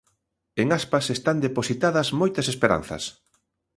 [0.61, 3.03] En Aspas están depositadas moitas esperanzas.